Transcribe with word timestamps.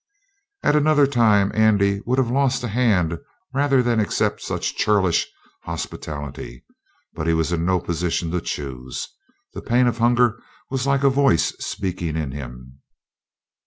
At 0.63 0.75
another 0.75 1.05
time 1.05 1.51
Andy 1.53 2.01
would 2.07 2.17
have 2.17 2.31
lost 2.31 2.63
a 2.63 2.67
hand 2.69 3.19
rather 3.53 3.83
than 3.83 3.99
accept 3.99 4.41
such 4.41 4.75
churlish 4.75 5.27
hospitality, 5.61 6.65
but 7.13 7.27
he 7.27 7.35
was 7.35 7.51
in 7.51 7.65
no 7.65 7.79
position 7.79 8.31
to 8.31 8.41
choose. 8.41 9.07
The 9.53 9.61
pain 9.61 9.85
of 9.85 9.99
hunger 9.99 10.41
was 10.71 10.87
like 10.87 11.03
a 11.03 11.09
voice 11.11 11.53
speaking 11.59 12.17
in 12.17 12.31
him. 12.31 12.79